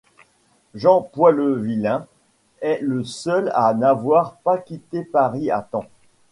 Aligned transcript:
Jean 0.73 1.01
Poilevillain 1.03 2.07
est 2.61 2.79
le 2.81 3.03
seul 3.03 3.51
à 3.53 3.75
n'avoir 3.75 4.37
pas 4.37 4.57
quitté 4.57 5.03
Paris 5.03 5.51
à 5.51 5.61
temps. 5.61 5.85